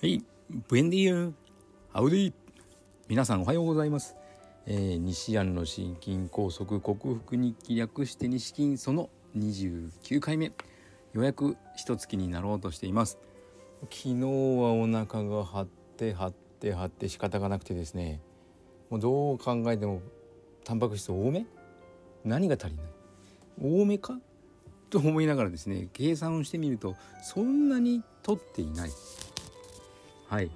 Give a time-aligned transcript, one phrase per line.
[0.00, 0.22] はい、
[0.68, 1.32] ブエンディー
[1.92, 2.32] ハウディ。
[3.08, 4.14] 皆さんおはようございます。
[4.64, 10.44] えー、西安の心筋梗塞克服日記略して西筋その29回目。
[10.44, 10.52] よ
[11.16, 13.18] うやく一月になろうとしています。
[13.90, 15.66] 昨日はお腹が張っ
[15.96, 18.20] て張って張って仕方がなくてですね。
[18.90, 20.00] もうどう考えても
[20.62, 21.44] タンパク質多め？
[22.24, 22.86] 何が足りない？
[23.60, 24.16] 多めか？
[24.90, 28.90] と思いながらですね計算をしてみるとそんなに取っていない。
[30.28, 30.50] はい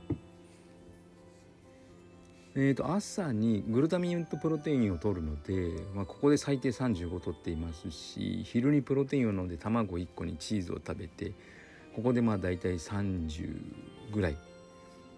[2.54, 11.32] えー、と朝にグルタミンとプロテインを取るので、まあ、ここで最低35取っていますし昼にプロテインを飲んで卵1個にチーズを食べて
[11.96, 13.56] ここでまあ大体30
[14.12, 14.36] ぐらい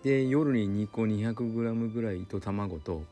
[0.04, 3.02] で夜に2個 200g ぐらいと卵と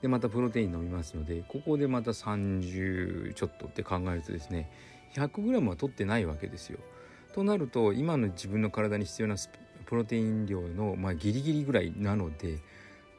[0.00, 4.70] でまたプロテイン飲みますのでここでまた30ちょっとって考えるとですね
[5.14, 6.78] 100g は取ってないわけですよ。
[7.34, 9.36] となると今の自分の体に必要な
[9.86, 12.58] プロテイン量の、まあ、ギリギリぐらいなので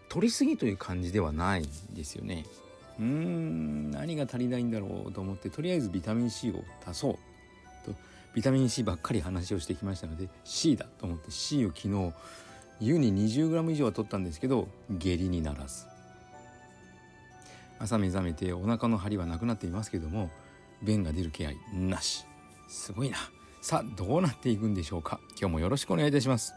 [0.10, 2.46] 取りすぎという感じではないんですよね。
[3.00, 7.14] うーん何が足りないんだろうと思ってとりあえずビタミン C を足そう。
[7.86, 7.96] と
[8.34, 12.14] ビタミン C ばっかり話をしてきましたので C だと思って C を昨日
[12.80, 15.86] 湯に 20g 以上は取ったんですけど下痢にならず。
[17.80, 20.31] 朝目覚めてお腹の張りはなくなっていますけども
[20.81, 22.26] 便が出る気配なし。
[22.68, 23.18] すごいな。
[23.70, 25.20] さあどうなっていくんでしょうか？
[25.32, 26.54] 今日もよろしくお願いいたします。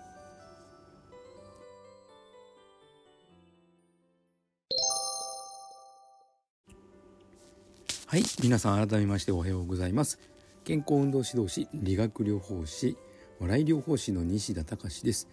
[8.06, 10.20] はい皆さん改めましておはようございます。
[10.62, 12.96] 健康運動指導士理学療法士
[13.40, 15.26] 笑い療法士の西田隆です。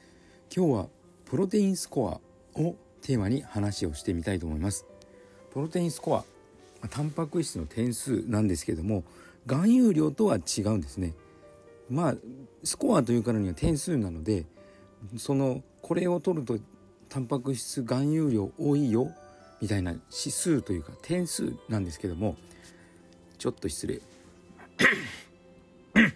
[0.52, 0.88] 今日は
[1.26, 4.88] プロテインスコアをテーマに話をしてみたいと思います。
[5.54, 6.26] プロテインスコア
[6.90, 9.04] タンパク質の点数なんですけども
[9.46, 11.14] 含有量とは違うんですね。
[11.90, 12.16] まあ
[12.64, 14.46] スコアというからには点数なので
[15.18, 16.58] そのこれを取ると
[17.10, 19.12] タンパク質含有量多いよ
[19.62, 22.36] みたいな指数というか点数なんですけども
[23.38, 24.02] ちょっと失礼。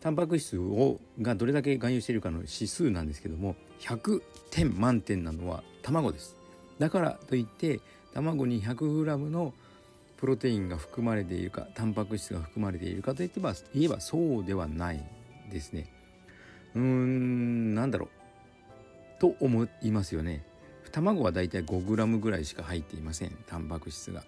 [0.00, 6.36] タンパク質をがどれだけ含有しているかの指数なんですけども100点満点なのは卵です。
[6.78, 7.80] だからといって
[8.14, 9.52] 卵に 100g の
[10.18, 15.00] プロテインが含まれているかタンパク質が含まれているかといえば言えばそうではない
[15.50, 15.90] ですね。
[16.74, 19.20] うーんなんだろう。
[19.20, 20.44] と思いますよね。
[20.90, 24.24] 卵はだいたい 5g ぐらいしか入っていませんタンパク質が。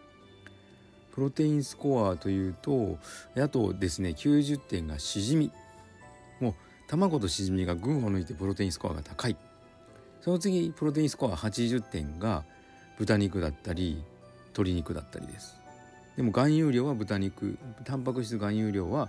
[1.12, 2.98] プロテインスコアというと
[3.36, 5.50] あとですね90点がしじみ。
[6.38, 6.54] もう
[6.86, 9.36] 卵としじみが群を抜いてプロテインスコアが高い。
[10.20, 12.44] その次プロテインスコア80点が
[12.96, 14.04] 豚肉だったり
[14.48, 15.59] 鶏肉だったりです。
[16.20, 17.56] でも含有量は豚肉。
[17.86, 19.08] タンパク質含有量は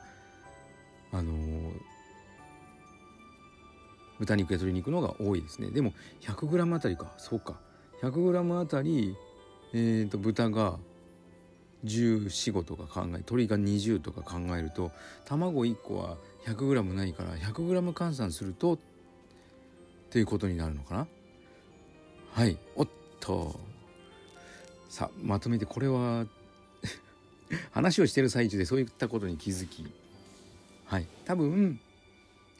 [1.12, 1.74] あのー、
[4.20, 5.72] 豚肉や鶏肉の方が多いですね。
[5.72, 7.12] でも 100g あたりか。
[7.18, 7.60] そうか。
[8.02, 9.18] 100g あたり、
[9.74, 10.78] えーと、豚が
[11.84, 14.94] 1415とか考え鶏が20とか考えると
[15.26, 18.80] 卵1個は 100g ないから 100g 換算するとっ
[20.12, 21.08] ていうことになるのかな。
[22.32, 22.58] はい。
[22.78, 22.88] おっ
[23.20, 23.60] と。
[24.88, 26.26] さあまとめてこれは
[27.82, 29.86] 話をしてる最中でそういったことに気づき
[30.86, 31.08] はい。
[31.26, 31.80] 多分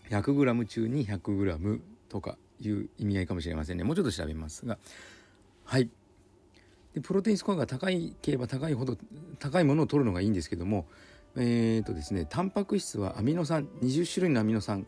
[0.10, 3.84] 100g 中に 100g とかいう意味合いかもしれませんね。
[3.84, 4.78] もうちょっと調べますが
[5.66, 5.90] はい。
[6.94, 8.98] でプロテインスコアが高いければ高いほど
[9.40, 10.88] 高いものを取るのがいいんですけども
[11.36, 14.86] えーとですねタンパク質はアミノ酸20種類のアミノ酸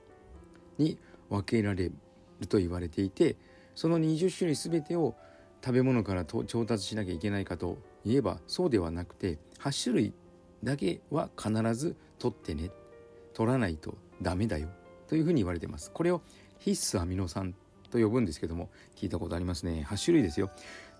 [0.78, 0.98] に
[1.30, 1.92] 分けられ
[2.40, 3.38] ると言われていて
[3.76, 5.16] その20種類全てを
[5.64, 10.14] 食べ物から調達しなきゃいけないかといえばそうではなくて8種類
[10.63, 12.72] だけは必ず取ってね
[13.34, 14.69] 取らないとダメだよ
[15.07, 15.91] というふうに言われてます。
[15.91, 16.22] これを
[16.59, 17.53] 必須アミノ酸
[17.91, 19.85] と呼ぶんですけども聞いたことありますね。
[19.88, 20.50] 8種類ですよ。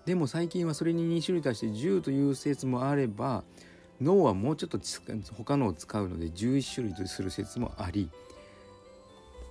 [0.04, 3.42] でも最近はそれに2種類足して10という説もあれば
[4.00, 4.78] 脳はもうちょっと
[5.32, 8.10] 他のを使うので11種類とする説もあり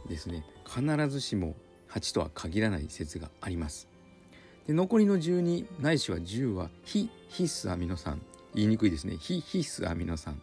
[0.07, 0.45] ですね。
[0.67, 1.55] 必ずしも
[1.89, 3.88] 8とは限らない説があります。
[4.67, 8.21] で残りの12ないしは10は非必須アミノ酸
[8.55, 9.17] 言いにくいですね。
[9.19, 10.41] 非必須アミノ酸。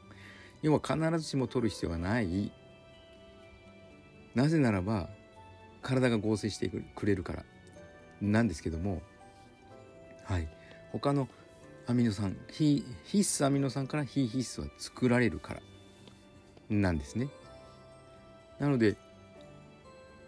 [0.62, 2.52] 要は必ずしも取る必要がない。
[4.34, 5.08] なぜならば
[5.82, 7.44] 体が合成してくれるから。
[8.20, 9.02] なんですけども。
[10.24, 10.48] はい。
[10.92, 11.28] 他の
[11.86, 15.60] アミノ酸非必須アミノ酸から非必須は作られるから。
[16.68, 17.28] なんですね。
[18.58, 18.96] なので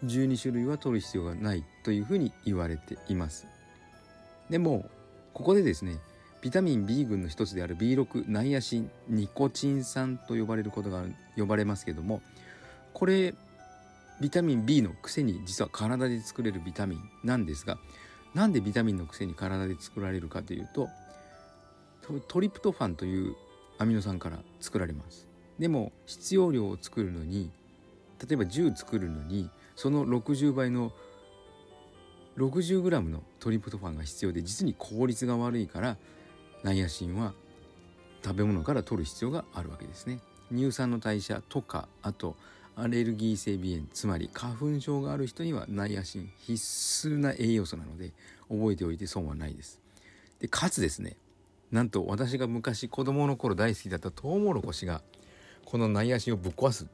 [0.03, 3.47] 12種類は取る必要がないというふうに言われています。
[4.49, 4.89] でも
[5.33, 5.99] ここでですね
[6.43, 11.05] ビタミン B 群の一つである B6 ナイアシンニコチン酸と呼ばれることが
[11.37, 12.21] 呼ばれますけども
[12.93, 13.33] これ
[14.19, 17.77] ビタミン B のくせに実は体で作れるビタミンなんですが
[18.33, 20.89] なんでビタミンのくせに体で作られるかというと
[22.27, 23.35] トリプトファンという
[23.77, 25.29] アミノ酸から作られます。
[25.57, 27.51] でも必要量を作るのに
[28.19, 30.91] 例えば10作るのにその60倍の
[32.37, 35.97] 60g のトリプトファンが必要で実に効率が悪いから
[36.63, 37.33] ナイアシンは
[38.23, 40.19] 食べ物から取る必要があるわけですね。
[40.51, 42.35] 乳酸の代謝とかあと
[42.75, 46.53] アレルギー性鼻炎つまり花粉症がある人にはナイアシン必
[47.09, 48.11] 須な栄養素なので
[48.49, 49.79] 覚えておいて損はないです。
[50.39, 51.17] でかつですね
[51.71, 55.01] なんと私が昔子供の頃大好きだったトウモロコシが
[55.65, 56.87] このナイアシンをぶっ壊す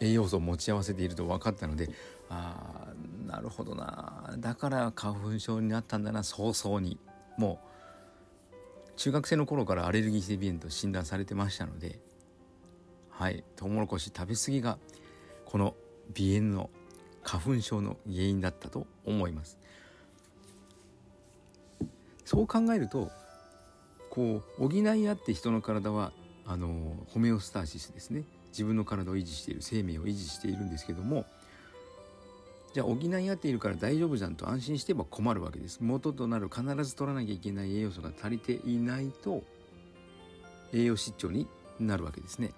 [0.00, 1.88] 栄養素を持ち合わせていると分かったので
[2.28, 6.98] ああなるほどなだから花粉症になったんだな早々に。
[7.36, 11.98] もう中学生の頃からアレルギー性鼻炎と診断されてましたので
[13.10, 14.78] はいトウモロコシ食べ過ぎが
[15.44, 15.74] この
[16.16, 16.70] 鼻炎の
[17.22, 19.58] 花粉症の原因だったと思います。
[22.24, 23.10] そう考えると
[24.10, 26.12] こう補い合って人の体は
[26.44, 28.24] あのホメオスターシスですね。
[28.50, 31.26] 自分の体を維持している生命を維持しているんですけども
[32.76, 35.78] じゃあ補い合っているから大丈夫じゃんと安心してば困るわけです。
[35.80, 39.44] 元となる必ず取らなきゃいけない栄養素が足りていないと
[40.74, 41.48] 栄養失調に
[41.80, 42.50] なるわけですね。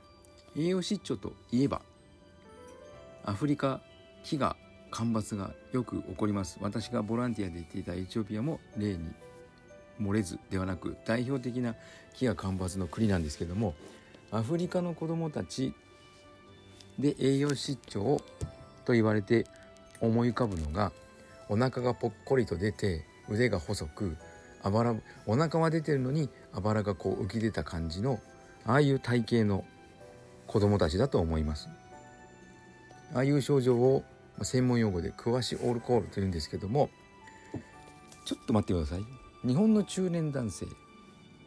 [0.56, 1.82] 栄養失調といえば
[3.24, 3.80] アフリカ
[4.24, 4.56] 飢餓
[4.90, 6.58] 干ばつがよく起こります。
[6.60, 9.12] 私がボランティアで行っていたエチオピアも例に
[10.02, 11.76] 漏れずではなく代表的な
[12.16, 13.76] 飢餓干ばつの国なんですけども
[14.32, 15.74] アフリカの子どもたち
[16.98, 18.20] で栄養失調
[18.84, 19.46] と言われて
[20.00, 20.92] 思い浮かぶのが
[21.48, 24.16] お腹がぽっこりと出て腕が細く
[24.62, 24.94] あばら
[25.26, 28.20] お腹は出てるのにあばらがこう浮き出た感じの
[28.66, 29.64] ああいう体型の
[30.46, 31.68] 子供たちだと思います。
[33.14, 34.04] ああいう症状を
[34.42, 36.90] 専門用語で詳しいオールコールというんですけども
[38.24, 39.04] ちょっと待ってください。
[39.46, 40.66] 日本の中年男性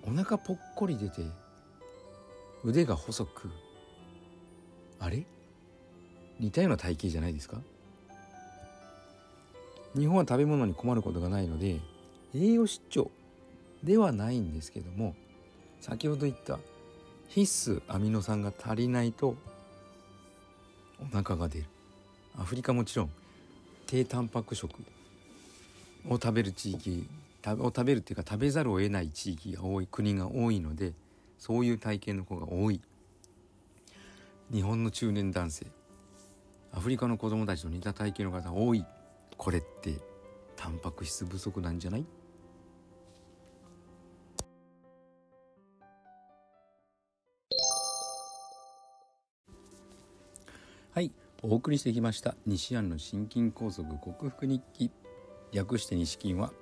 [0.03, 1.21] お腹ぽっこり出て
[2.63, 3.49] 腕が細く
[4.99, 5.25] あれ？
[6.39, 7.57] 似たような体型じゃないですか？
[9.95, 11.79] 日本は食べ物に困ることがないので
[12.33, 13.11] 栄養失調
[13.83, 15.15] ではないんですけども
[15.81, 16.59] 先ほど言った
[17.27, 19.35] 必須アミノ酸が足りないと
[21.01, 21.65] お腹が出る。
[22.37, 23.09] アフリカもちろん
[23.87, 24.71] 低タンパク食
[26.07, 27.07] を食べる地域
[27.45, 30.93] を食べるっていうか食べざるを得ない地域が多い国が多いので
[31.37, 32.79] そういう体型の子が多い。
[34.53, 35.65] 日本の中年男性
[36.73, 38.85] アフリカの子供たちと似た体型の方が多い。
[39.43, 39.95] これって
[40.55, 42.05] タンパク質不足なんじゃない？
[50.91, 51.11] はい
[51.41, 54.91] お送りしてきました西安の心筋梗塞克服日記。
[55.51, 56.53] 略して西筋は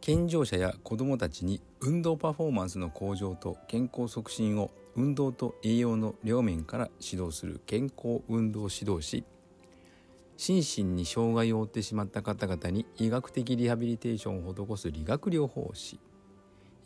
[0.00, 9.22] 健常者や子どもたちに運動パフォーマンスの向上と健康促進を運動と栄養の両面から指導する健康運動指導士。
[10.40, 16.00] 心身に障害を負ってしまった方々に医学的リハビリテーションを施す理学療法士。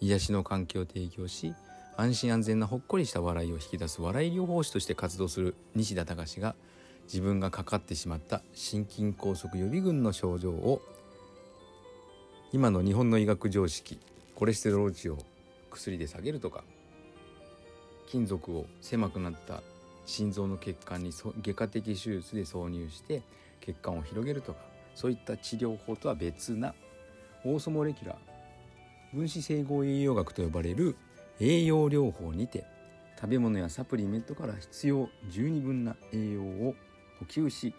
[0.00, 1.54] 癒しの環境を提供し
[1.96, 6.56] 安心安全なほっこりした笑いを引き出す笑い療法士として活動する西田隆が
[7.04, 10.82] 自分がかかってしまった心筋梗塞予備軍の症状を
[12.50, 14.00] 今の日本の医学常識
[14.34, 15.18] コレステロール値を
[15.70, 16.64] 薬で下げるとか
[18.08, 19.62] 金属を狭くなった
[20.06, 23.22] 心臓の血管に外科的手術で挿入して
[23.60, 24.60] 血管を広げるとか
[24.94, 26.74] そういった治療法とは別な
[27.44, 30.96] オーソモレキュラー分子整合栄養学と呼ばれる
[31.40, 32.64] 栄養療法にて
[33.20, 36.74] 食べ物やサプリメントから必要十二分な栄養を
[37.18, 37.74] 補給し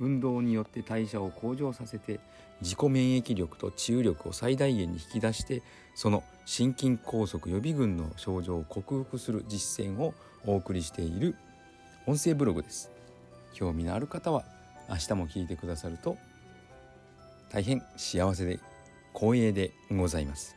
[0.00, 2.18] 運動によって代謝を向上させて
[2.62, 5.62] 自己免疫力と治癒力を最大限に引き出して
[5.94, 10.14] その心筋梗塞予備軍の症状を克服する実践を
[10.46, 11.36] お送りしている
[12.06, 12.90] 音声ブログです。
[13.52, 14.44] 興味のある方は
[14.88, 16.16] 明日も聞いてくださると
[17.50, 18.58] 大変幸せで
[19.14, 20.56] 光栄でございます。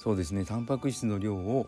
[0.00, 1.66] そうですねタンパク質の量を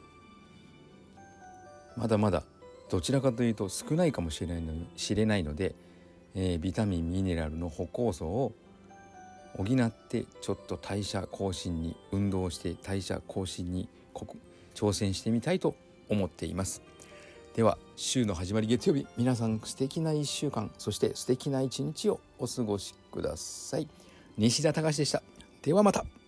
[1.96, 2.42] まだまだ
[2.90, 5.74] どちらかというと少ないかもしれないの知れないので、
[6.34, 8.52] えー、ビタミンミネラルの補酵素を
[9.56, 13.88] 補ってちょっと代謝更新に運動して代謝更新に
[14.74, 15.74] 挑戦してみたいと
[16.08, 16.82] 思っています。
[17.54, 23.88] では週の始まり月曜日皆さん素敵な1週間そして素敵な一日をお過ごしください。
[24.38, 25.22] 西田隆でした。
[25.62, 26.19] ではまた。